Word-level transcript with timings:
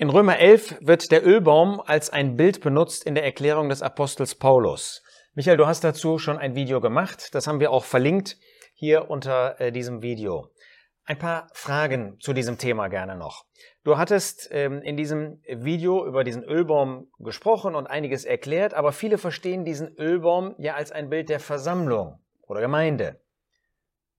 In 0.00 0.08
Römer 0.08 0.38
11 0.38 0.78
wird 0.80 1.12
der 1.12 1.26
Ölbaum 1.26 1.82
als 1.84 2.08
ein 2.08 2.34
Bild 2.34 2.62
benutzt 2.62 3.04
in 3.04 3.14
der 3.14 3.22
Erklärung 3.22 3.68
des 3.68 3.82
Apostels 3.82 4.34
Paulus. 4.34 5.02
Michael, 5.34 5.58
du 5.58 5.66
hast 5.66 5.84
dazu 5.84 6.16
schon 6.16 6.38
ein 6.38 6.54
Video 6.54 6.80
gemacht. 6.80 7.34
Das 7.34 7.46
haben 7.46 7.60
wir 7.60 7.70
auch 7.70 7.84
verlinkt 7.84 8.38
hier 8.72 9.10
unter 9.10 9.60
äh, 9.60 9.70
diesem 9.70 10.00
Video. 10.00 10.48
Ein 11.04 11.18
paar 11.18 11.48
Fragen 11.52 12.16
zu 12.18 12.32
diesem 12.32 12.56
Thema 12.56 12.88
gerne 12.88 13.14
noch. 13.14 13.44
Du 13.84 13.98
hattest 13.98 14.48
ähm, 14.52 14.80
in 14.80 14.96
diesem 14.96 15.42
Video 15.46 16.06
über 16.06 16.24
diesen 16.24 16.44
Ölbaum 16.44 17.12
gesprochen 17.18 17.74
und 17.74 17.86
einiges 17.86 18.24
erklärt, 18.24 18.72
aber 18.72 18.92
viele 18.92 19.18
verstehen 19.18 19.66
diesen 19.66 19.94
Ölbaum 19.98 20.54
ja 20.56 20.76
als 20.76 20.92
ein 20.92 21.10
Bild 21.10 21.28
der 21.28 21.40
Versammlung 21.40 22.18
oder 22.46 22.62
Gemeinde. 22.62 23.20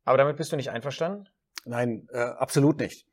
Aber 0.06 0.20
damit 0.20 0.38
bist 0.38 0.52
du 0.52 0.58
nicht 0.58 0.70
einverstanden? 0.70 1.28
Nein, 1.66 2.08
äh, 2.14 2.20
absolut 2.20 2.78
nicht. 2.78 3.08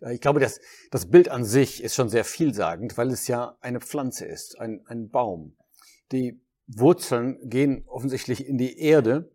Äh, 0.00 0.14
ich 0.14 0.20
glaube, 0.20 0.40
das, 0.40 0.60
das 0.90 1.10
Bild 1.10 1.28
an 1.28 1.44
sich 1.44 1.82
ist 1.82 1.94
schon 1.94 2.08
sehr 2.08 2.24
vielsagend, 2.24 2.96
weil 2.96 3.10
es 3.10 3.28
ja 3.28 3.56
eine 3.60 3.80
Pflanze 3.80 4.24
ist, 4.26 4.58
ein, 4.58 4.82
ein 4.86 5.10
Baum. 5.10 5.56
Die 6.12 6.40
Wurzeln 6.66 7.38
gehen 7.48 7.84
offensichtlich 7.86 8.46
in 8.46 8.58
die 8.58 8.78
Erde 8.78 9.30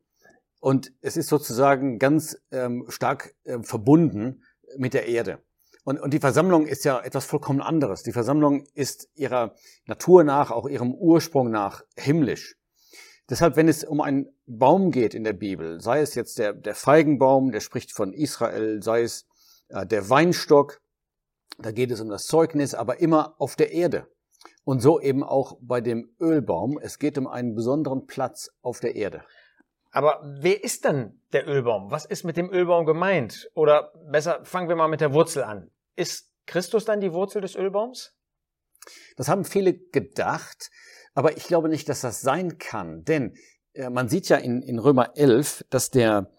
und 0.60 0.92
es 1.02 1.18
ist 1.18 1.28
sozusagen 1.28 2.00
ganz 2.00 2.38
ähm, 2.52 2.86
stark 2.90 3.36
äh, 3.44 3.60
verbunden 3.62 4.44
mit 4.78 4.94
der 4.94 5.08
Erde. 5.08 5.40
Und, 5.84 6.00
und 6.02 6.14
die 6.14 6.20
Versammlung 6.20 6.68
ist 6.68 6.84
ja 6.84 7.00
etwas 7.00 7.26
vollkommen 7.26 7.62
anderes. 7.62 8.04
Die 8.04 8.12
Versammlung 8.12 8.66
ist 8.74 9.10
ihrer 9.16 9.56
Natur 9.86 10.26
nach, 10.26 10.52
auch 10.52 10.68
ihrem 10.68 10.94
Ursprung 10.94 11.50
nach 11.50 11.84
himmlisch. 11.98 12.58
Deshalb, 13.30 13.56
wenn 13.56 13.68
es 13.68 13.84
um 13.84 14.02
einen 14.02 14.28
Baum 14.46 14.92
geht 14.92 15.14
in 15.14 15.24
der 15.24 15.34
Bibel, 15.34 15.80
sei 15.80 16.02
es 16.02 16.16
jetzt 16.16 16.40
der, 16.40 16.54
der 16.54 16.76
Feigenbaum, 16.76 17.52
der 17.52 17.60
spricht 17.60 17.94
von 17.94 18.14
Israel, 18.14 18.82
sei 18.84 19.04
es 19.04 19.28
der 19.70 20.10
Weinstock, 20.10 20.80
da 21.58 21.72
geht 21.72 21.92
es 21.92 22.02
um 22.02 22.10
das 22.10 22.26
Zeugnis, 22.26 22.74
aber 22.74 23.00
immer 23.00 23.36
auf 23.40 23.56
der 23.56 23.72
Erde. 23.72 24.08
Und 24.64 24.82
so 24.82 25.00
eben 25.00 25.24
auch 25.24 25.58
bei 25.62 25.82
dem 25.82 26.14
Ölbaum. 26.20 26.78
Es 26.78 27.00
geht 27.00 27.18
um 27.18 27.28
einen 27.28 27.56
besonderen 27.56 28.06
Platz 28.06 28.50
auf 28.62 28.80
der 28.80 28.96
Erde. 28.96 29.24
Aber 29.92 30.22
wer 30.42 30.64
ist 30.64 30.86
denn 30.86 31.22
der 31.32 31.48
Ölbaum? 31.48 31.90
Was 31.90 32.06
ist 32.06 32.24
mit 32.24 32.38
dem 32.38 32.52
Ölbaum 32.52 32.86
gemeint? 32.86 33.50
Oder 33.56 33.94
besser, 34.12 34.44
fangen 34.44 34.70
wir 34.70 34.76
mal 34.76 34.90
mit 34.90 35.02
der 35.02 35.14
Wurzel 35.14 35.44
an. 35.44 35.72
Ist 35.96 36.32
Christus 36.46 36.86
dann 36.86 37.00
die 37.00 37.14
Wurzel 37.14 37.42
des 37.42 37.56
Ölbaums? 37.56 38.14
Das 39.16 39.28
haben 39.28 39.44
viele 39.44 39.74
gedacht, 39.74 40.70
aber 41.14 41.36
ich 41.36 41.46
glaube 41.46 41.70
nicht, 41.70 41.90
dass 41.90 42.02
das 42.02 42.22
sein 42.22 42.58
kann. 42.58 43.04
Denn 43.04 43.36
äh, 43.74 43.90
man 43.90 44.08
sieht 44.10 44.30
ja 44.30 44.38
in, 44.38 44.62
in 44.62 44.80
Römer 44.80 45.16
11, 45.16 45.66
dass 45.70 45.90
der 45.90 46.32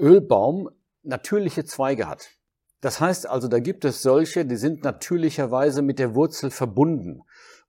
Ölbaum 0.00 0.70
natürliche 1.02 1.64
Zweige 1.64 2.08
hat. 2.08 2.37
Das 2.80 3.00
heißt 3.00 3.28
also, 3.28 3.48
da 3.48 3.58
gibt 3.58 3.84
es 3.84 4.02
solche, 4.02 4.44
die 4.44 4.56
sind 4.56 4.84
natürlicherweise 4.84 5.82
mit 5.82 5.98
der 5.98 6.14
Wurzel 6.14 6.50
verbunden. 6.50 7.22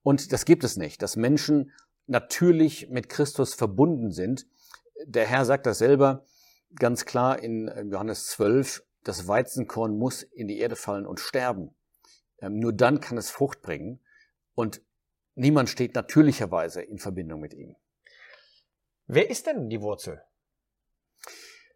Und 0.04 0.32
das 0.32 0.46
gibt 0.46 0.64
es 0.64 0.78
nicht, 0.78 1.02
dass 1.02 1.16
Menschen 1.16 1.72
natürlich 2.08 2.90
mit 2.90 3.10
Christus 3.10 3.54
verbunden 3.54 4.12
sind. 4.12 4.48
Der 5.06 5.26
Herr 5.26 5.46
sagt 5.46 5.66
das 5.66 5.80
selber 5.80 6.26
ganz 6.76 7.06
klar 7.06 7.40
in 7.40 7.72
Johannes 7.92 8.28
12, 8.28 8.84
das 9.04 9.28
Weizenkorn 9.28 9.98
muss 9.98 10.24
in 10.24 10.48
die 10.48 10.60
Erde 10.60 10.76
fallen 10.76 11.06
und 11.06 11.20
sterben. 11.20 11.76
Ähm, 12.42 12.60
nur 12.60 12.74
dann 12.74 13.00
kann 13.00 13.18
es 13.18 13.30
Frucht 13.30 13.62
bringen 13.62 14.00
und 14.54 14.82
niemand 15.36 15.70
steht 15.70 15.96
natürlicherweise 15.96 16.82
in 16.82 17.00
Verbindung 17.00 17.40
mit 17.40 17.54
ihm. 17.54 17.76
Wer 19.08 19.30
ist 19.30 19.48
denn 19.48 19.70
die 19.70 19.82
Wurzel? 19.82 20.22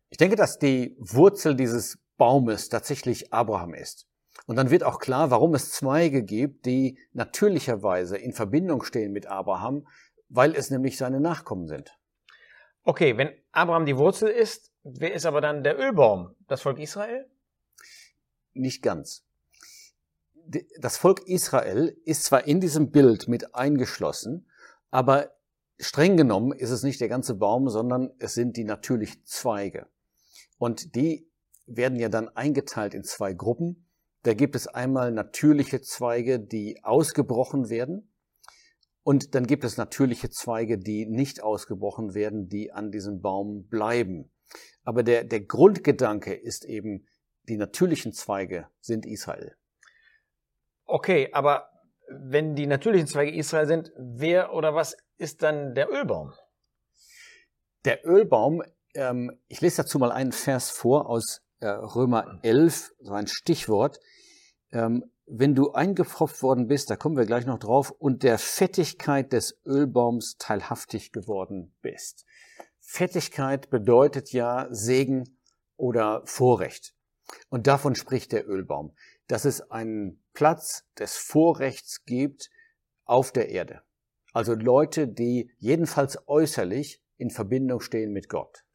Ich 0.09 0.17
denke, 0.17 0.35
dass 0.35 0.59
die 0.59 0.95
Wurzel 0.99 1.55
dieses 1.55 1.97
Baumes 2.23 2.69
tatsächlich 2.69 3.33
Abraham 3.33 3.73
ist. 3.73 4.07
Und 4.45 4.55
dann 4.55 4.69
wird 4.69 4.85
auch 4.85 4.99
klar, 4.99 5.29
warum 5.29 5.55
es 5.55 5.71
Zweige 5.71 6.23
gibt, 6.23 6.65
die 6.65 6.97
natürlicherweise 7.11 8.15
in 8.15 8.31
Verbindung 8.31 8.81
stehen 8.85 9.11
mit 9.11 9.25
Abraham, 9.25 9.85
weil 10.29 10.55
es 10.55 10.69
nämlich 10.69 10.95
seine 10.95 11.19
Nachkommen 11.19 11.67
sind. 11.67 11.99
Okay, 12.85 13.17
wenn 13.17 13.33
Abraham 13.51 13.85
die 13.85 13.97
Wurzel 13.97 14.29
ist, 14.29 14.71
wer 14.83 15.13
ist 15.13 15.25
aber 15.25 15.41
dann 15.41 15.65
der 15.65 15.77
Ölbaum? 15.77 16.33
Das 16.47 16.61
Volk 16.61 16.79
Israel? 16.79 17.29
Nicht 18.53 18.81
ganz. 18.81 19.25
Das 20.79 20.95
Volk 20.95 21.27
Israel 21.27 21.93
ist 22.05 22.23
zwar 22.23 22.47
in 22.47 22.61
diesem 22.61 22.89
Bild 22.91 23.27
mit 23.27 23.53
eingeschlossen, 23.53 24.49
aber 24.91 25.33
streng 25.77 26.15
genommen 26.15 26.53
ist 26.53 26.69
es 26.69 26.83
nicht 26.83 27.01
der 27.01 27.09
ganze 27.09 27.35
Baum, 27.35 27.67
sondern 27.67 28.11
es 28.19 28.33
sind 28.33 28.55
die 28.55 28.63
natürlichen 28.63 29.25
Zweige. 29.25 29.87
Und 30.57 30.95
die 30.95 31.27
werden 31.65 31.99
ja 31.99 32.09
dann 32.09 32.29
eingeteilt 32.29 32.93
in 32.93 33.03
zwei 33.03 33.33
Gruppen. 33.33 33.87
Da 34.23 34.33
gibt 34.33 34.55
es 34.55 34.67
einmal 34.67 35.11
natürliche 35.11 35.81
Zweige, 35.81 36.39
die 36.39 36.83
ausgebrochen 36.83 37.69
werden. 37.69 38.13
Und 39.03 39.35
dann 39.35 39.45
gibt 39.45 39.65
es 39.65 39.77
natürliche 39.77 40.29
Zweige, 40.29 40.77
die 40.77 41.05
nicht 41.05 41.43
ausgebrochen 41.43 42.13
werden, 42.13 42.47
die 42.47 42.71
an 42.71 42.91
diesem 42.91 43.21
Baum 43.21 43.67
bleiben. 43.67 44.31
Aber 44.83 45.03
der, 45.03 45.25
der 45.25 45.41
Grundgedanke 45.41 46.33
ist 46.33 46.63
eben, 46.63 47.05
die 47.49 47.57
natürlichen 47.57 48.13
Zweige 48.13 48.67
sind 48.79 49.05
Israel. 49.05 49.55
Okay, 50.85 51.29
aber 51.33 51.69
wenn 52.07 52.55
die 52.55 52.67
natürlichen 52.67 53.07
Zweige 53.07 53.35
Israel 53.35 53.67
sind, 53.67 53.91
wer 53.97 54.53
oder 54.53 54.75
was 54.75 54.95
ist 55.17 55.43
dann 55.43 55.75
der 55.75 55.89
Ölbaum? 55.91 56.33
Der 57.85 58.05
Ölbaum, 58.05 58.63
ähm, 58.93 59.37
ich 59.47 59.59
lese 59.61 59.77
dazu 59.77 59.99
mal 59.99 60.11
einen 60.11 60.31
Vers 60.31 60.69
vor 60.69 61.09
aus 61.09 61.41
äh, 61.63 61.69
Römer 61.69 62.39
11, 62.43 62.93
so 62.99 63.13
ein 63.13 63.27
Stichwort. 63.27 63.99
Ähm, 64.71 65.05
wenn 65.25 65.55
du 65.55 65.71
eingepfropft 65.71 66.43
worden 66.43 66.67
bist, 66.67 66.89
da 66.89 66.97
kommen 66.97 67.15
wir 67.15 67.25
gleich 67.25 67.45
noch 67.45 67.59
drauf, 67.59 67.91
und 67.91 68.23
der 68.23 68.37
Fettigkeit 68.37 69.31
des 69.31 69.57
Ölbaums 69.65 70.35
teilhaftig 70.37 71.13
geworden 71.13 71.73
bist. 71.81 72.25
Fettigkeit 72.81 73.69
bedeutet 73.69 74.33
ja 74.33 74.67
Segen 74.69 75.39
oder 75.77 76.21
Vorrecht. 76.25 76.93
Und 77.49 77.67
davon 77.67 77.95
spricht 77.95 78.33
der 78.33 78.47
Ölbaum, 78.47 78.93
dass 79.27 79.45
es 79.45 79.61
einen 79.71 80.21
Platz 80.33 80.83
des 80.99 81.15
Vorrechts 81.15 82.03
gibt 82.03 82.49
auf 83.05 83.31
der 83.31 83.49
Erde. 83.49 83.81
Also 84.33 84.53
Leute, 84.53 85.07
die 85.07 85.51
jedenfalls 85.57 86.27
äußerlich 86.27 87.01
in 87.17 87.29
Verbindung 87.29 87.79
stehen 87.79 88.11
mit 88.11 88.27
Gott. 88.27 88.65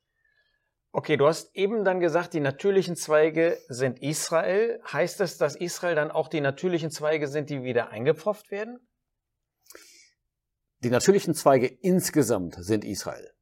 Okay, 0.90 1.16
du 1.16 1.26
hast 1.26 1.54
eben 1.54 1.84
dann 1.84 2.00
gesagt, 2.00 2.32
die 2.32 2.40
natürlichen 2.40 2.96
Zweige 2.96 3.58
sind 3.68 4.00
Israel. 4.02 4.80
Heißt 4.90 5.20
das, 5.20 5.36
dass 5.36 5.54
Israel 5.54 5.94
dann 5.94 6.10
auch 6.10 6.28
die 6.28 6.40
natürlichen 6.40 6.90
Zweige 6.90 7.28
sind, 7.28 7.50
die 7.50 7.62
wieder 7.62 7.90
eingepfropft 7.90 8.50
werden? 8.50 8.78
Die 10.82 10.90
natürlichen 10.90 11.34
Zweige 11.34 11.66
insgesamt 11.66 12.56
sind 12.58 12.84
Israel. 12.84 13.32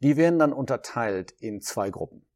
Die 0.00 0.16
werden 0.16 0.38
dann 0.38 0.52
unterteilt 0.52 1.30
in 1.38 1.60
zwei 1.60 1.90
Gruppen. 1.90 2.26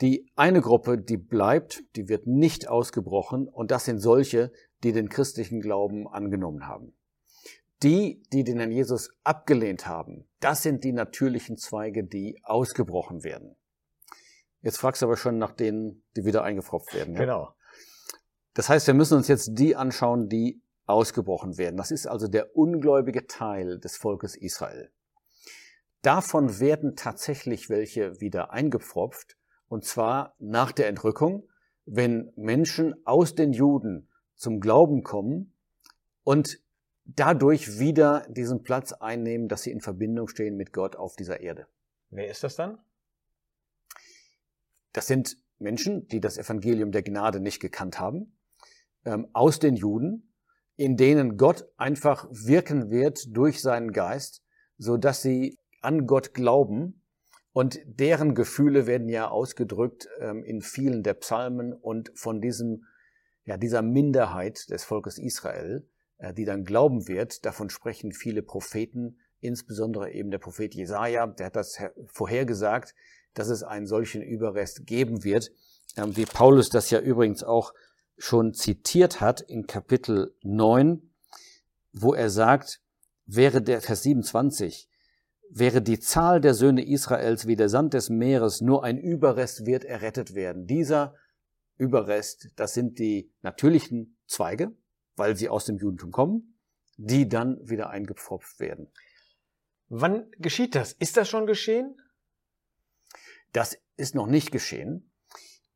Die 0.00 0.30
eine 0.36 0.60
Gruppe, 0.60 0.96
die 0.96 1.16
bleibt, 1.16 1.82
die 1.96 2.08
wird 2.08 2.26
nicht 2.26 2.68
ausgebrochen 2.68 3.48
und 3.48 3.70
das 3.70 3.84
sind 3.84 3.98
solche, 3.98 4.52
die 4.84 4.92
den 4.92 5.08
christlichen 5.08 5.60
Glauben 5.60 6.06
angenommen 6.06 6.66
haben. 6.66 6.96
Die, 7.82 8.22
die 8.32 8.44
den 8.44 8.58
Herrn 8.58 8.72
Jesus 8.72 9.10
abgelehnt 9.24 9.86
haben, 9.86 10.28
das 10.40 10.62
sind 10.62 10.84
die 10.84 10.92
natürlichen 10.92 11.56
Zweige, 11.56 12.04
die 12.04 12.40
ausgebrochen 12.44 13.24
werden. 13.24 13.57
Jetzt 14.60 14.78
fragst 14.78 15.02
du 15.02 15.06
aber 15.06 15.16
schon 15.16 15.38
nach 15.38 15.52
denen, 15.52 16.04
die 16.16 16.24
wieder 16.24 16.42
eingefropft 16.42 16.94
werden. 16.94 17.14
Ja? 17.14 17.20
Genau. 17.20 17.54
Das 18.54 18.68
heißt, 18.68 18.86
wir 18.86 18.94
müssen 18.94 19.16
uns 19.16 19.28
jetzt 19.28 19.50
die 19.52 19.76
anschauen, 19.76 20.28
die 20.28 20.60
ausgebrochen 20.86 21.58
werden. 21.58 21.76
Das 21.76 21.90
ist 21.90 22.06
also 22.06 22.28
der 22.28 22.56
ungläubige 22.56 23.26
Teil 23.26 23.78
des 23.78 23.96
Volkes 23.96 24.34
Israel. 24.36 24.90
Davon 26.02 26.60
werden 26.60 26.96
tatsächlich 26.96 27.68
welche 27.68 28.20
wieder 28.20 28.52
eingepfropft, 28.52 29.36
und 29.68 29.84
zwar 29.84 30.34
nach 30.38 30.72
der 30.72 30.88
Entrückung, 30.88 31.48
wenn 31.84 32.32
Menschen 32.36 32.94
aus 33.04 33.34
den 33.34 33.52
Juden 33.52 34.08
zum 34.34 34.60
Glauben 34.60 35.02
kommen 35.02 35.52
und 36.24 36.60
dadurch 37.04 37.78
wieder 37.78 38.26
diesen 38.28 38.62
Platz 38.62 38.92
einnehmen, 38.92 39.48
dass 39.48 39.62
sie 39.62 39.72
in 39.72 39.80
Verbindung 39.80 40.28
stehen 40.28 40.56
mit 40.56 40.72
Gott 40.72 40.96
auf 40.96 41.16
dieser 41.16 41.40
Erde. 41.40 41.66
Wer 42.10 42.30
ist 42.30 42.44
das 42.44 42.56
dann? 42.56 42.78
Das 44.98 45.06
sind 45.06 45.36
Menschen, 45.60 46.08
die 46.08 46.18
das 46.18 46.38
Evangelium 46.38 46.90
der 46.90 47.04
Gnade 47.04 47.38
nicht 47.38 47.60
gekannt 47.60 48.00
haben, 48.00 48.36
ähm, 49.04 49.28
aus 49.32 49.60
den 49.60 49.76
Juden, 49.76 50.34
in 50.74 50.96
denen 50.96 51.36
Gott 51.36 51.68
einfach 51.76 52.26
wirken 52.32 52.90
wird 52.90 53.24
durch 53.28 53.62
seinen 53.62 53.92
Geist, 53.92 54.42
so 54.76 54.96
dass 54.96 55.22
sie 55.22 55.56
an 55.82 56.08
Gott 56.08 56.34
glauben. 56.34 57.04
Und 57.52 57.78
deren 57.84 58.34
Gefühle 58.34 58.88
werden 58.88 59.08
ja 59.08 59.28
ausgedrückt 59.28 60.08
ähm, 60.18 60.42
in 60.42 60.62
vielen 60.62 61.04
der 61.04 61.14
Psalmen 61.14 61.72
und 61.72 62.10
von 62.16 62.40
diesem, 62.40 62.84
ja, 63.44 63.56
dieser 63.56 63.82
Minderheit 63.82 64.68
des 64.68 64.82
Volkes 64.82 65.16
Israel, 65.16 65.88
äh, 66.16 66.34
die 66.34 66.44
dann 66.44 66.64
glauben 66.64 67.06
wird, 67.06 67.46
davon 67.46 67.70
sprechen 67.70 68.10
viele 68.10 68.42
Propheten, 68.42 69.20
insbesondere 69.38 70.10
eben 70.10 70.32
der 70.32 70.38
Prophet 70.38 70.74
Jesaja, 70.74 71.24
der 71.28 71.46
hat 71.46 71.54
das 71.54 71.78
vorhergesagt, 72.06 72.96
dass 73.34 73.48
es 73.48 73.62
einen 73.62 73.86
solchen 73.86 74.22
Überrest 74.22 74.86
geben 74.86 75.24
wird, 75.24 75.50
ähm, 75.96 76.16
wie 76.16 76.26
Paulus 76.26 76.68
das 76.68 76.90
ja 76.90 77.00
übrigens 77.00 77.42
auch 77.42 77.72
schon 78.16 78.52
zitiert 78.52 79.20
hat 79.20 79.40
in 79.40 79.66
Kapitel 79.66 80.34
9, 80.42 81.10
wo 81.92 82.14
er 82.14 82.30
sagt, 82.30 82.80
wäre 83.26 83.62
der 83.62 83.80
Vers 83.80 84.02
27, 84.02 84.88
wäre 85.50 85.80
die 85.82 86.00
Zahl 86.00 86.40
der 86.40 86.54
Söhne 86.54 86.86
Israels 86.86 87.46
wie 87.46 87.56
der 87.56 87.68
Sand 87.68 87.94
des 87.94 88.10
Meeres, 88.10 88.60
nur 88.60 88.84
ein 88.84 88.98
Überrest 88.98 89.66
wird 89.66 89.84
errettet 89.84 90.34
werden. 90.34 90.66
Dieser 90.66 91.14
Überrest, 91.76 92.50
das 92.56 92.74
sind 92.74 92.98
die 92.98 93.30
natürlichen 93.42 94.18
Zweige, 94.26 94.72
weil 95.16 95.36
sie 95.36 95.48
aus 95.48 95.64
dem 95.64 95.78
Judentum 95.78 96.10
kommen, 96.10 96.58
die 96.96 97.28
dann 97.28 97.58
wieder 97.68 97.90
eingepfropft 97.90 98.58
werden. 98.60 98.88
Wann 99.88 100.30
geschieht 100.38 100.74
das? 100.74 100.92
Ist 100.92 101.16
das 101.16 101.28
schon 101.28 101.46
geschehen? 101.46 102.00
Das 103.52 103.76
ist 103.96 104.14
noch 104.14 104.26
nicht 104.26 104.50
geschehen. 104.50 105.10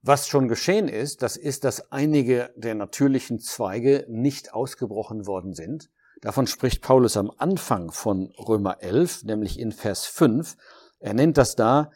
Was 0.02 0.26
schon 0.26 0.48
geschehen 0.48 0.88
ist, 0.88 1.22
das 1.22 1.36
ist, 1.36 1.64
dass 1.64 1.92
einige 1.92 2.52
der 2.56 2.74
natürlichen 2.74 3.38
Zweige 3.38 4.04
nicht 4.08 4.52
ausgebrochen 4.52 5.26
worden 5.26 5.54
sind. 5.54 5.90
Davon 6.20 6.46
spricht 6.46 6.82
Paulus 6.82 7.16
am 7.16 7.30
Anfang 7.36 7.92
von 7.92 8.32
Römer 8.38 8.82
11, 8.82 9.24
nämlich 9.24 9.58
in 9.58 9.72
Vers 9.72 10.06
5. 10.06 10.56
Er 10.98 11.14
nennt 11.14 11.38
das 11.38 11.54
da 11.54 11.90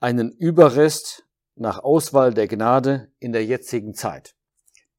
einen 0.00 0.32
Überrest 0.32 1.24
nach 1.54 1.78
Auswahl 1.78 2.34
der 2.34 2.48
Gnade 2.48 3.12
in 3.18 3.32
der 3.32 3.44
jetzigen 3.44 3.94
Zeit. 3.94 4.34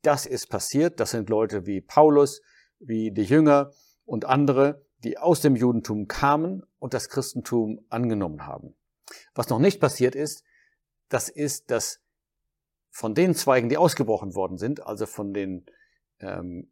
Das 0.02 0.26
ist 0.26 0.50
passiert. 0.50 1.00
Das 1.00 1.12
sind 1.12 1.30
Leute 1.30 1.66
wie 1.66 1.82
Paulus, 1.82 2.42
wie 2.80 3.12
die 3.12 3.24
Jünger 3.24 3.72
und 4.06 4.26
andere, 4.26 4.86
die 5.00 5.18
aus 5.18 5.42
dem 5.42 5.56
Judentum 5.56 6.08
kamen 6.08 6.64
und 6.80 6.94
das 6.94 7.10
Christentum 7.10 7.86
angenommen 7.90 8.46
haben. 8.46 8.76
Was 9.36 9.50
noch 9.50 9.60
nicht 9.60 9.80
passiert 9.80 10.16
ist, 10.16 10.44
das 11.10 11.30
ist, 11.30 11.72
dass 11.72 12.02
von 12.90 13.16
den 13.16 13.36
Zweigen, 13.36 13.70
die 13.70 13.78
ausgebrochen 13.78 14.36
worden 14.36 14.58
sind, 14.58 14.86
also 14.86 15.06
von 15.06 15.34
den 15.34 15.66
ähm, 16.20 16.72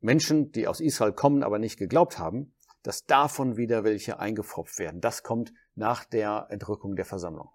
Menschen, 0.00 0.50
die 0.52 0.66
aus 0.66 0.80
Israel 0.80 1.12
kommen, 1.12 1.42
aber 1.42 1.58
nicht 1.58 1.78
geglaubt 1.78 2.18
haben, 2.18 2.54
dass 2.82 3.06
davon 3.06 3.56
wieder 3.56 3.84
welche 3.84 4.18
eingepfropft 4.18 4.78
werden. 4.78 5.00
Das 5.00 5.22
kommt 5.22 5.52
nach 5.74 6.04
der 6.04 6.46
Entrückung 6.50 6.96
der 6.96 7.04
Versammlung. 7.04 7.50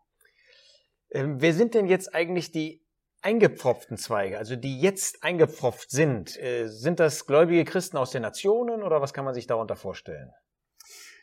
Ähm, 1.09 1.41
wer 1.41 1.53
sind 1.53 1.73
denn 1.73 1.87
jetzt 1.87 2.13
eigentlich 2.13 2.51
die 2.51 2.85
eingepfropften 3.21 3.97
Zweige, 3.97 4.37
also 4.37 4.55
die 4.55 4.79
jetzt 4.79 5.23
eingepfropft 5.23 5.89
sind? 5.89 6.37
Äh, 6.37 6.67
sind 6.67 6.99
das 6.99 7.25
gläubige 7.25 7.65
Christen 7.65 7.97
aus 7.97 8.11
den 8.11 8.21
Nationen 8.21 8.83
oder 8.83 9.01
was 9.01 9.13
kann 9.13 9.25
man 9.25 9.33
sich 9.33 9.47
darunter 9.47 9.75
vorstellen? 9.75 10.31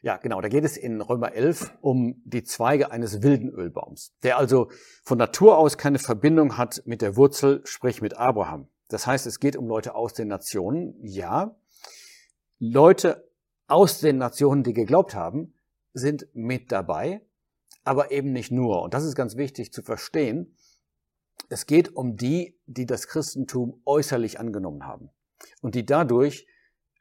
Ja, 0.03 0.17
genau. 0.17 0.41
Da 0.41 0.49
geht 0.49 0.65
es 0.65 0.77
in 0.77 1.01
Römer 1.01 1.33
11 1.33 1.79
um 1.81 2.21
die 2.25 2.43
Zweige 2.43 2.91
eines 2.91 3.23
wilden 3.23 3.49
Ölbaums, 3.49 4.13
der 4.25 4.37
also 4.37 4.69
von 5.05 5.17
Natur 5.17 5.57
aus 5.57 5.79
keine 5.79 6.01
Verbindung 6.01 6.59
hat 6.59 6.83
mit 6.87 7.03
der 7.03 7.17
Wurzel, 7.17 7.63
sprich 7.65 8.03
mit 8.03 8.17
Abraham. 8.17 8.69
Das 8.89 9.07
heißt, 9.07 9.27
es 9.27 9.39
geht 9.39 9.57
um 9.57 9.69
Leute 9.69 9.95
aus 9.95 10.13
den 10.13 10.27
Nationen, 10.27 10.97
ja. 11.03 11.55
Leute 12.59 13.29
aus 13.69 14.01
den 14.01 14.19
Nationen, 14.19 14.65
die 14.65 14.73
geglaubt 14.73 15.15
haben, 15.15 15.55
sind 15.95 16.27
mit 16.35 16.73
dabei, 16.73 17.23
aber 17.85 18.11
eben 18.11 18.33
nicht 18.33 18.51
nur. 18.51 18.83
Und 18.83 18.95
das 18.95 19.05
ist 19.05 19.15
ganz 19.15 19.37
wichtig 19.37 19.73
zu 19.73 19.83
verstehen. 19.83 20.57
Es 21.49 21.67
geht 21.67 21.95
um 21.95 22.17
die, 22.17 22.59
die 22.67 22.87
das 22.87 23.07
Christentum 23.07 23.81
äußerlich 23.85 24.41
angenommen 24.41 24.85
haben 24.85 25.11
und 25.61 25.77
die 25.77 25.87
dadurch 25.87 26.47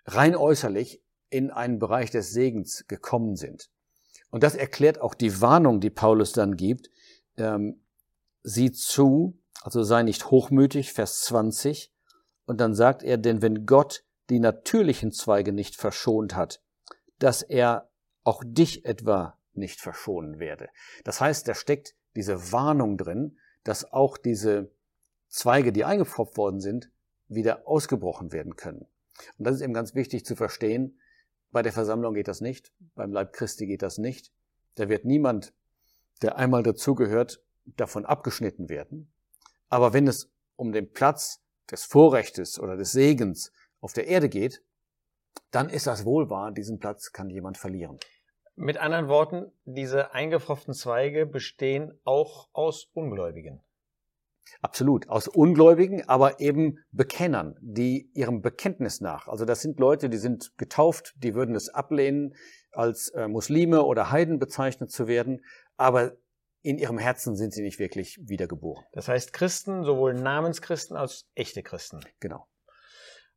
rein 0.06 0.36
äußerlich 0.36 1.01
in 1.32 1.50
einen 1.50 1.80
Bereich 1.80 2.12
des 2.12 2.32
Segens 2.32 2.86
gekommen 2.88 3.36
sind. 3.36 3.72
Und 4.30 4.44
das 4.44 4.56
erklärt 4.56 5.02
auch 5.02 5.16
die 5.16 5.42
Warnung, 5.42 5.80
die 5.80 5.90
Paulus 5.90 6.34
dann 6.34 6.56
gibt. 6.56 6.90
Ähm, 7.38 7.82
sieh 8.44 8.72
zu, 8.72 9.40
also 9.62 9.84
sei 9.84 10.04
nicht 10.04 10.30
hochmütig, 10.30 10.94
Vers 10.94 11.22
20. 11.22 11.92
Und 12.46 12.62
dann 12.62 12.76
sagt 12.76 13.02
er, 13.02 13.18
denn 13.18 13.42
wenn 13.42 13.66
Gott 13.66 14.04
die 14.30 14.40
natürlichen 14.40 15.12
Zweige 15.12 15.52
nicht 15.52 15.76
verschont 15.76 16.36
hat, 16.36 16.62
dass 17.20 17.42
er 17.42 17.90
auch 18.24 18.44
dich 18.46 18.86
etwa 18.86 19.38
nicht 19.54 19.80
verschonen 19.80 20.40
werde. 20.40 20.70
Das 21.04 21.20
heißt, 21.22 21.48
da 21.48 21.54
steckt 21.54 21.96
diese 22.16 22.52
Warnung 22.52 22.98
drin, 22.98 23.38
dass 23.64 23.92
auch 23.92 24.18
diese 24.18 24.72
Zweige, 25.28 25.72
die 25.72 25.86
eingepfropft 25.86 26.38
worden 26.38 26.60
sind, 26.60 26.92
wieder 27.28 27.68
ausgebrochen 27.68 28.32
werden 28.32 28.56
können. 28.56 28.88
Und 29.38 29.46
das 29.46 29.56
ist 29.56 29.62
eben 29.62 29.74
ganz 29.74 29.96
wichtig 29.96 30.26
zu 30.26 30.36
verstehen, 30.36 31.00
bei 31.52 31.62
der 31.62 31.74
Versammlung 31.74 32.14
geht 32.14 32.28
das 32.28 32.42
nicht, 32.42 32.72
beim 32.96 33.12
Leib 33.12 33.34
Christi 33.34 33.66
geht 33.68 33.82
das 33.82 33.98
nicht. 33.98 34.32
Da 34.76 34.90
wird 34.90 35.06
niemand, 35.06 35.54
der 36.22 36.38
einmal 36.38 36.64
dazugehört, 36.64 37.44
davon 37.66 38.06
abgeschnitten 38.06 38.70
werden. 38.70 39.12
Aber 39.70 39.94
wenn 39.94 40.08
es 40.08 40.32
um 40.56 40.72
den 40.72 40.92
Platz 40.92 41.42
des 41.70 41.86
Vorrechtes 41.86 42.60
oder 42.60 42.78
des 42.78 42.92
Segens 42.92 43.52
auf 43.80 43.94
der 43.94 44.08
Erde 44.08 44.30
geht, 44.30 44.64
dann 45.52 45.70
ist 45.70 45.88
das 45.88 46.06
wohl 46.06 46.30
wahr, 46.30 46.52
diesen 46.52 46.80
Platz 46.80 47.12
kann 47.12 47.30
jemand 47.30 47.58
verlieren. 47.58 48.00
Mit 48.56 48.78
anderen 48.78 49.08
Worten, 49.08 49.52
diese 49.66 50.14
eingefrofften 50.14 50.74
Zweige 50.74 51.26
bestehen 51.26 52.00
auch 52.04 52.50
aus 52.54 52.90
Ungläubigen. 52.94 53.62
Absolut, 54.62 55.10
aus 55.10 55.28
Ungläubigen, 55.28 56.08
aber 56.08 56.40
eben 56.40 56.78
Bekennern, 56.92 57.56
die 57.62 58.10
ihrem 58.14 58.42
Bekenntnis 58.42 59.02
nach, 59.02 59.28
also 59.28 59.46
das 59.46 59.62
sind 59.62 59.80
Leute, 59.80 60.10
die 60.10 60.18
sind 60.18 60.58
getauft, 60.58 61.14
die 61.18 61.34
würden 61.34 61.56
es 61.56 61.70
ablehnen, 61.70 62.36
als 62.72 63.10
äh, 63.10 63.28
Muslime 63.28 63.84
oder 63.84 64.12
Heiden 64.12 64.40
bezeichnet 64.40 64.92
zu 64.92 65.08
werden, 65.08 65.44
aber 65.78 66.14
in 66.62 66.78
ihrem 66.78 66.98
Herzen 66.98 67.36
sind 67.36 67.54
sie 67.54 67.64
nicht 67.64 67.80
wirklich 67.80 68.20
wiedergeboren. 68.22 68.86
Das 68.94 69.08
heißt 69.08 69.34
Christen, 69.34 69.84
sowohl 69.84 70.14
Namenschristen 70.14 70.96
als 70.96 71.28
echte 71.34 71.64
Christen. 71.64 72.02
Genau. 72.20 72.48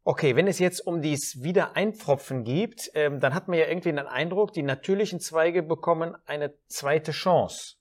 Okay, 0.06 0.36
wenn 0.36 0.46
es 0.46 0.58
jetzt 0.58 0.86
um 0.86 1.00
dies 1.00 1.42
Wiedereinpfropfen 1.42 2.44
geht, 2.44 2.90
ähm, 2.94 3.20
dann 3.20 3.32
hat 3.32 3.48
man 3.48 3.58
ja 3.58 3.66
irgendwie 3.66 3.88
den 3.88 3.98
Eindruck, 4.00 4.52
die 4.52 4.62
natürlichen 4.62 5.18
Zweige 5.18 5.62
bekommen 5.62 6.14
eine 6.26 6.52
zweite 6.66 7.12
Chance. 7.12 7.76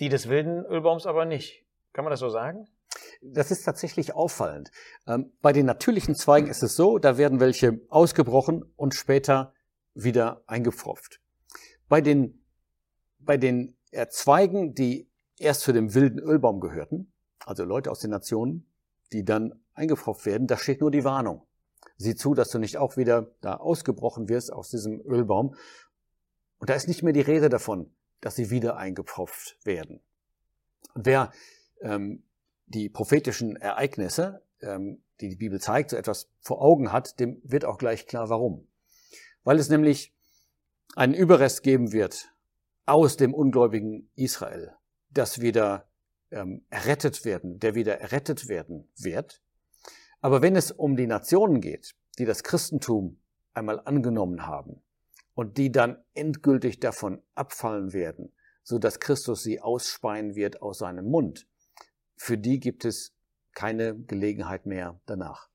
Die 0.00 0.08
des 0.08 0.28
wilden 0.28 0.64
Ölbaums 0.64 1.06
aber 1.06 1.24
nicht. 1.24 1.65
Kann 1.96 2.04
man 2.04 2.10
das 2.10 2.20
so 2.20 2.28
sagen? 2.28 2.68
Das 3.22 3.50
ist 3.50 3.62
tatsächlich 3.62 4.14
auffallend. 4.14 4.70
Ähm, 5.06 5.32
bei 5.40 5.54
den 5.54 5.64
natürlichen 5.64 6.14
Zweigen 6.14 6.46
ist 6.46 6.62
es 6.62 6.76
so, 6.76 6.98
da 6.98 7.16
werden 7.16 7.40
welche 7.40 7.80
ausgebrochen 7.88 8.62
und 8.76 8.94
später 8.94 9.54
wieder 9.94 10.42
eingepfropft. 10.46 11.22
Bei 11.88 12.02
den, 12.02 12.44
bei 13.18 13.38
den 13.38 13.78
Zweigen, 14.10 14.74
die 14.74 15.10
erst 15.38 15.62
zu 15.62 15.72
dem 15.72 15.94
wilden 15.94 16.18
Ölbaum 16.18 16.60
gehörten, 16.60 17.14
also 17.46 17.64
Leute 17.64 17.90
aus 17.90 18.00
den 18.00 18.10
Nationen, 18.10 18.70
die 19.14 19.24
dann 19.24 19.58
eingepfropft 19.72 20.26
werden, 20.26 20.46
da 20.46 20.58
steht 20.58 20.82
nur 20.82 20.90
die 20.90 21.04
Warnung. 21.04 21.46
Sieh 21.96 22.14
zu, 22.14 22.34
dass 22.34 22.50
du 22.50 22.58
nicht 22.58 22.76
auch 22.76 22.98
wieder 22.98 23.34
da 23.40 23.54
ausgebrochen 23.54 24.28
wirst 24.28 24.52
aus 24.52 24.68
diesem 24.68 25.00
Ölbaum. 25.00 25.54
Und 26.58 26.68
da 26.68 26.74
ist 26.74 26.88
nicht 26.88 27.02
mehr 27.02 27.14
die 27.14 27.22
Rede 27.22 27.48
davon, 27.48 27.90
dass 28.20 28.36
sie 28.36 28.50
wieder 28.50 28.76
eingepfropft 28.76 29.56
werden. 29.64 30.02
Und 30.92 31.06
wer 31.06 31.32
ähm, 31.80 32.22
die 32.66 32.88
prophetischen 32.88 33.56
Ereignisse, 33.56 34.42
ähm, 34.60 35.02
die 35.20 35.28
die 35.30 35.36
Bibel 35.36 35.60
zeigt, 35.60 35.90
so 35.90 35.96
etwas 35.96 36.28
vor 36.40 36.62
Augen 36.62 36.92
hat, 36.92 37.20
dem 37.20 37.40
wird 37.44 37.64
auch 37.64 37.78
gleich 37.78 38.06
klar, 38.06 38.28
warum. 38.28 38.68
Weil 39.44 39.58
es 39.58 39.68
nämlich 39.68 40.14
einen 40.94 41.14
Überrest 41.14 41.62
geben 41.62 41.92
wird 41.92 42.32
aus 42.86 43.16
dem 43.16 43.34
ungläubigen 43.34 44.10
Israel, 44.14 44.74
das 45.10 45.40
wieder 45.40 45.88
ähm, 46.30 46.64
errettet 46.70 47.24
werden, 47.24 47.58
der 47.58 47.74
wieder 47.74 48.00
errettet 48.00 48.48
werden 48.48 48.88
wird. 48.96 49.42
Aber 50.20 50.42
wenn 50.42 50.56
es 50.56 50.70
um 50.70 50.96
die 50.96 51.06
Nationen 51.06 51.60
geht, 51.60 51.94
die 52.18 52.24
das 52.24 52.42
Christentum 52.42 53.18
einmal 53.52 53.80
angenommen 53.80 54.46
haben 54.46 54.82
und 55.34 55.58
die 55.58 55.70
dann 55.70 56.02
endgültig 56.14 56.80
davon 56.80 57.22
abfallen 57.34 57.92
werden, 57.92 58.32
so 58.62 58.78
dass 58.78 59.00
Christus 59.00 59.42
sie 59.42 59.60
ausspeien 59.60 60.34
wird 60.34 60.62
aus 60.62 60.78
seinem 60.78 61.06
Mund, 61.06 61.46
für 62.16 62.38
die 62.38 62.60
gibt 62.60 62.84
es 62.84 63.14
keine 63.54 63.96
Gelegenheit 63.96 64.66
mehr 64.66 65.00
danach. 65.06 65.48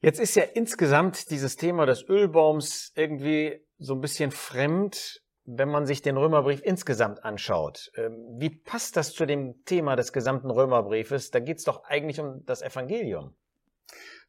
Jetzt 0.00 0.18
ist 0.18 0.34
ja 0.34 0.44
insgesamt 0.44 1.30
dieses 1.30 1.56
Thema 1.56 1.84
des 1.84 2.08
Ölbaums 2.08 2.92
irgendwie 2.94 3.62
so 3.78 3.94
ein 3.94 4.00
bisschen 4.00 4.30
fremd, 4.30 5.22
wenn 5.44 5.68
man 5.68 5.86
sich 5.86 6.00
den 6.00 6.16
Römerbrief 6.16 6.62
insgesamt 6.62 7.24
anschaut. 7.24 7.90
Ähm, 7.96 8.36
wie 8.38 8.50
passt 8.50 8.96
das 8.96 9.12
zu 9.12 9.26
dem 9.26 9.64
Thema 9.64 9.96
des 9.96 10.12
gesamten 10.12 10.50
Römerbriefes? 10.50 11.30
Da 11.30 11.40
geht 11.40 11.58
es 11.58 11.64
doch 11.64 11.84
eigentlich 11.84 12.20
um 12.20 12.44
das 12.46 12.62
Evangelium. 12.62 13.34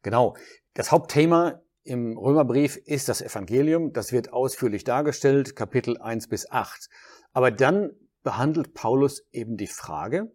Genau. 0.02 0.36
Das 0.74 0.90
Hauptthema 0.90 1.62
im 1.84 2.18
Römerbrief 2.18 2.76
ist 2.76 3.08
das 3.08 3.22
Evangelium. 3.22 3.92
Das 3.92 4.12
wird 4.12 4.32
ausführlich 4.32 4.84
dargestellt, 4.84 5.56
Kapitel 5.56 5.98
1 5.98 6.28
bis 6.28 6.50
8. 6.50 6.88
Aber 7.32 7.50
dann 7.50 7.92
behandelt 8.22 8.74
Paulus 8.74 9.26
eben 9.32 9.56
die 9.56 9.66
Frage, 9.66 10.32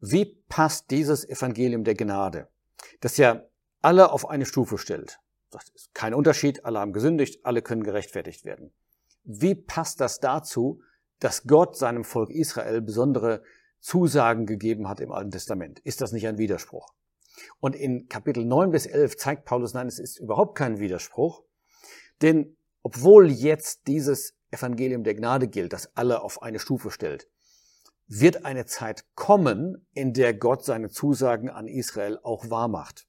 wie 0.00 0.24
passt 0.48 0.90
dieses 0.90 1.28
Evangelium 1.28 1.84
der 1.84 1.94
Gnade, 1.94 2.48
das 3.00 3.16
ja 3.16 3.44
alle 3.80 4.12
auf 4.12 4.28
eine 4.28 4.46
Stufe 4.46 4.78
stellt? 4.78 5.18
Das 5.50 5.68
ist 5.70 5.94
kein 5.94 6.14
Unterschied, 6.14 6.64
alle 6.64 6.78
haben 6.78 6.92
gesündigt, 6.92 7.44
alle 7.44 7.62
können 7.62 7.82
gerechtfertigt 7.82 8.44
werden. 8.44 8.72
Wie 9.24 9.54
passt 9.54 10.00
das 10.00 10.20
dazu, 10.20 10.82
dass 11.20 11.44
Gott 11.44 11.76
seinem 11.76 12.04
Volk 12.04 12.30
Israel 12.30 12.80
besondere 12.80 13.42
Zusagen 13.80 14.46
gegeben 14.46 14.88
hat 14.88 15.00
im 15.00 15.12
Alten 15.12 15.30
Testament? 15.30 15.80
Ist 15.80 16.00
das 16.00 16.12
nicht 16.12 16.26
ein 16.26 16.38
Widerspruch? 16.38 16.92
Und 17.60 17.74
in 17.74 18.08
Kapitel 18.08 18.44
9 18.44 18.70
bis 18.70 18.86
11 18.86 19.16
zeigt 19.16 19.44
Paulus, 19.44 19.74
nein, 19.74 19.86
es 19.86 19.98
ist 19.98 20.18
überhaupt 20.18 20.56
kein 20.56 20.78
Widerspruch. 20.78 21.42
Denn 22.20 22.56
obwohl 22.82 23.30
jetzt 23.30 23.86
dieses 23.86 24.34
Evangelium 24.50 25.04
der 25.04 25.14
Gnade 25.14 25.48
gilt, 25.48 25.72
das 25.72 25.96
alle 25.96 26.22
auf 26.22 26.42
eine 26.42 26.58
Stufe 26.58 26.90
stellt, 26.90 27.28
wird 28.08 28.44
eine 28.44 28.64
Zeit 28.64 29.04
kommen, 29.14 29.86
in 29.92 30.14
der 30.14 30.34
Gott 30.34 30.64
seine 30.64 30.88
Zusagen 30.88 31.50
an 31.50 31.68
Israel 31.68 32.18
auch 32.22 32.50
wahrmacht. 32.50 33.06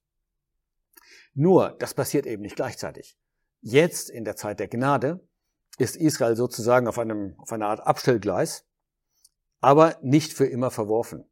Nur, 1.34 1.76
das 1.80 1.94
passiert 1.94 2.26
eben 2.26 2.42
nicht 2.42 2.58
gleichzeitig. 2.58 3.18
Jetzt, 3.62 4.10
in 4.10 4.26
der 4.26 4.36
Zeit 4.36 4.60
der 4.60 4.68
Gnade, 4.68 5.26
ist 5.78 5.96
Israel 5.96 6.36
sozusagen 6.36 6.88
auf 6.88 7.00
einem, 7.00 7.36
auf 7.38 7.54
einer 7.54 7.68
Art 7.68 7.80
Abstellgleis, 7.80 8.66
aber 9.62 9.98
nicht 10.02 10.34
für 10.34 10.46
immer 10.46 10.72
verworfen, 10.72 11.24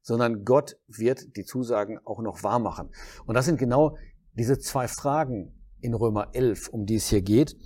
sondern 0.00 0.44
Gott 0.44 0.78
wird 0.86 1.36
die 1.36 1.44
Zusagen 1.44 1.98
auch 2.04 2.20
noch 2.20 2.42
wahrmachen. 2.42 2.90
Und 3.26 3.34
das 3.34 3.44
sind 3.44 3.58
genau 3.58 3.96
diese 4.32 4.58
zwei 4.58 4.88
Fragen 4.88 5.54
in 5.80 5.94
Römer 5.94 6.30
11, 6.32 6.68
um 6.68 6.86
die 6.86 6.96
es 6.96 7.08
hier 7.08 7.22
geht. 7.22 7.56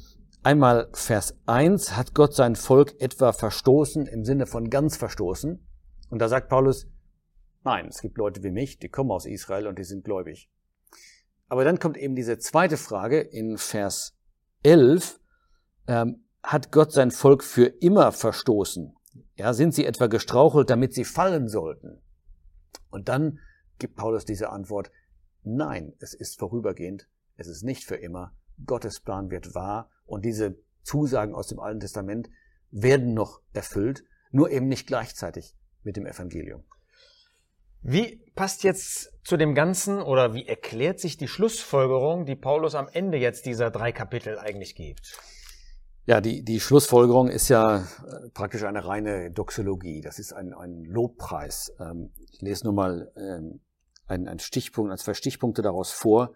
Einmal 0.44 0.90
Vers 0.92 1.38
1, 1.46 1.96
hat 1.96 2.12
Gott 2.12 2.34
sein 2.34 2.54
Volk 2.54 3.00
etwa 3.00 3.32
verstoßen 3.32 4.04
im 4.04 4.26
Sinne 4.26 4.44
von 4.44 4.68
ganz 4.68 4.94
verstoßen? 4.98 5.66
Und 6.10 6.18
da 6.18 6.28
sagt 6.28 6.50
Paulus, 6.50 6.86
nein, 7.64 7.86
es 7.88 8.02
gibt 8.02 8.18
Leute 8.18 8.42
wie 8.42 8.50
mich, 8.50 8.78
die 8.78 8.90
kommen 8.90 9.10
aus 9.10 9.24
Israel 9.24 9.66
und 9.66 9.78
die 9.78 9.84
sind 9.84 10.04
gläubig. 10.04 10.50
Aber 11.48 11.64
dann 11.64 11.78
kommt 11.78 11.96
eben 11.96 12.14
diese 12.14 12.36
zweite 12.36 12.76
Frage 12.76 13.22
in 13.22 13.56
Vers 13.56 14.18
11, 14.64 15.18
ähm, 15.86 16.26
hat 16.42 16.70
Gott 16.72 16.92
sein 16.92 17.10
Volk 17.10 17.42
für 17.42 17.64
immer 17.64 18.12
verstoßen? 18.12 18.94
Ja, 19.36 19.54
sind 19.54 19.72
sie 19.72 19.86
etwa 19.86 20.08
gestrauchelt, 20.08 20.68
damit 20.68 20.92
sie 20.92 21.06
fallen 21.06 21.48
sollten? 21.48 22.02
Und 22.90 23.08
dann 23.08 23.38
gibt 23.78 23.96
Paulus 23.96 24.26
diese 24.26 24.50
Antwort, 24.50 24.90
nein, 25.42 25.94
es 26.00 26.12
ist 26.12 26.38
vorübergehend, 26.38 27.08
es 27.38 27.46
ist 27.46 27.62
nicht 27.62 27.84
für 27.84 27.96
immer, 27.96 28.34
Gottes 28.64 29.00
Plan 29.00 29.30
wird 29.30 29.54
wahr 29.54 29.90
und 30.04 30.24
diese 30.24 30.56
Zusagen 30.82 31.34
aus 31.34 31.48
dem 31.48 31.60
Alten 31.60 31.80
Testament 31.80 32.28
werden 32.70 33.14
noch 33.14 33.40
erfüllt, 33.52 34.04
nur 34.30 34.50
eben 34.50 34.66
nicht 34.66 34.86
gleichzeitig 34.86 35.56
mit 35.82 35.96
dem 35.96 36.06
Evangelium. 36.06 36.64
Wie 37.82 38.16
passt 38.34 38.64
jetzt 38.64 39.12
zu 39.24 39.36
dem 39.36 39.54
Ganzen 39.54 40.00
oder 40.00 40.32
wie 40.32 40.46
erklärt 40.46 41.00
sich 41.00 41.18
die 41.18 41.28
Schlussfolgerung, 41.28 42.24
die 42.24 42.34
Paulus 42.34 42.74
am 42.74 42.88
Ende 42.88 43.18
jetzt 43.18 43.44
dieser 43.44 43.70
drei 43.70 43.92
Kapitel 43.92 44.38
eigentlich 44.38 44.74
gibt? 44.74 45.18
Ja, 46.06 46.20
die, 46.20 46.42
die 46.42 46.60
Schlussfolgerung 46.60 47.28
ist 47.28 47.48
ja 47.48 47.78
äh, 47.78 48.30
praktisch 48.32 48.64
eine 48.64 48.86
reine 48.86 49.30
Doxologie. 49.30 50.00
Das 50.02 50.18
ist 50.18 50.32
ein, 50.32 50.52
ein 50.52 50.84
Lobpreis. 50.84 51.72
Ähm, 51.78 52.12
ich 52.32 52.40
lese 52.42 52.64
nur 52.64 52.74
mal 52.74 53.12
ähm, 53.16 53.60
einen, 54.06 54.28
einen 54.28 54.38
Stichpunkt, 54.38 54.90
ein, 54.90 54.98
zwei 54.98 55.14
Stichpunkte 55.14 55.62
daraus 55.62 55.92
vor. 55.92 56.34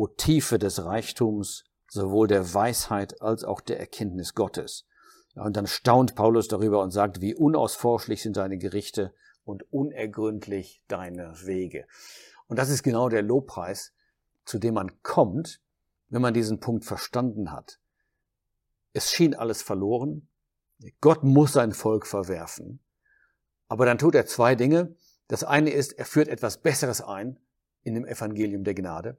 O 0.00 0.06
Tiefe 0.06 0.58
des 0.58 0.82
Reichtums, 0.82 1.64
sowohl 1.90 2.26
der 2.26 2.54
Weisheit 2.54 3.20
als 3.20 3.44
auch 3.44 3.60
der 3.60 3.78
Erkenntnis 3.78 4.34
Gottes. 4.34 4.86
Und 5.34 5.58
dann 5.58 5.66
staunt 5.66 6.14
Paulus 6.14 6.48
darüber 6.48 6.82
und 6.82 6.90
sagt, 6.90 7.20
wie 7.20 7.34
unausforschlich 7.34 8.22
sind 8.22 8.38
deine 8.38 8.56
Gerichte 8.56 9.12
und 9.44 9.70
unergründlich 9.70 10.82
deine 10.88 11.34
Wege. 11.44 11.84
Und 12.46 12.58
das 12.58 12.70
ist 12.70 12.82
genau 12.82 13.10
der 13.10 13.20
Lobpreis, 13.20 13.92
zu 14.46 14.58
dem 14.58 14.72
man 14.72 15.02
kommt, 15.02 15.60
wenn 16.08 16.22
man 16.22 16.32
diesen 16.32 16.60
Punkt 16.60 16.86
verstanden 16.86 17.52
hat. 17.52 17.78
Es 18.94 19.10
schien 19.10 19.34
alles 19.34 19.60
verloren. 19.60 20.30
Gott 21.02 21.24
muss 21.24 21.52
sein 21.52 21.72
Volk 21.72 22.06
verwerfen. 22.06 22.80
Aber 23.68 23.84
dann 23.84 23.98
tut 23.98 24.14
er 24.14 24.24
zwei 24.24 24.54
Dinge. 24.54 24.96
Das 25.28 25.44
eine 25.44 25.68
ist, 25.68 25.92
er 25.92 26.06
führt 26.06 26.28
etwas 26.28 26.62
Besseres 26.62 27.02
ein 27.02 27.38
in 27.82 27.92
dem 27.92 28.06
Evangelium 28.06 28.64
der 28.64 28.74
Gnade. 28.74 29.18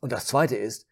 Und 0.00 0.12
das 0.12 0.26
zweite 0.26 0.56
ist, 0.56 0.86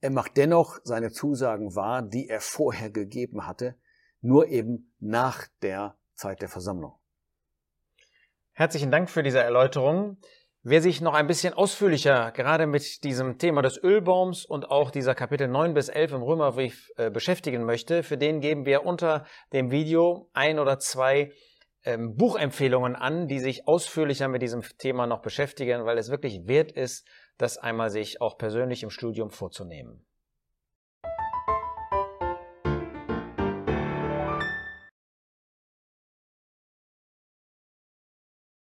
er 0.00 0.10
macht 0.10 0.36
dennoch 0.36 0.78
seine 0.82 1.10
Zusagen 1.10 1.74
wahr, 1.74 2.02
die 2.02 2.28
er 2.28 2.40
vorher 2.40 2.90
gegeben 2.90 3.46
hatte, 3.46 3.76
nur 4.20 4.48
eben 4.48 4.94
nach 4.98 5.46
der 5.62 5.96
Zeit 6.14 6.40
der 6.42 6.48
Versammlung. 6.48 6.94
Herzlichen 8.52 8.90
Dank 8.90 9.10
für 9.10 9.22
diese 9.22 9.40
Erläuterung. 9.40 10.18
Wer 10.62 10.82
sich 10.82 11.00
noch 11.00 11.14
ein 11.14 11.26
bisschen 11.26 11.54
ausführlicher 11.54 12.32
gerade 12.32 12.66
mit 12.66 13.04
diesem 13.04 13.38
Thema 13.38 13.62
des 13.62 13.82
Ölbaums 13.82 14.44
und 14.44 14.70
auch 14.70 14.90
dieser 14.90 15.14
Kapitel 15.14 15.48
9 15.48 15.72
bis 15.72 15.88
11 15.88 16.12
im 16.12 16.22
Römerbrief 16.22 16.90
äh, 16.96 17.10
beschäftigen 17.10 17.64
möchte, 17.64 18.02
für 18.02 18.18
den 18.18 18.40
geben 18.40 18.66
wir 18.66 18.84
unter 18.84 19.24
dem 19.54 19.70
Video 19.70 20.28
ein 20.34 20.58
oder 20.58 20.78
zwei 20.78 21.32
ähm, 21.84 22.14
Buchempfehlungen 22.14 22.94
an, 22.94 23.26
die 23.26 23.38
sich 23.38 23.66
ausführlicher 23.66 24.28
mit 24.28 24.42
diesem 24.42 24.60
Thema 24.76 25.06
noch 25.06 25.22
beschäftigen, 25.22 25.86
weil 25.86 25.96
es 25.96 26.10
wirklich 26.10 26.46
wert 26.46 26.72
ist, 26.72 27.08
das 27.40 27.58
einmal 27.58 27.90
sich 27.90 28.20
auch 28.20 28.36
persönlich 28.36 28.82
im 28.82 28.90
Studium 28.90 29.30
vorzunehmen. 29.30 30.04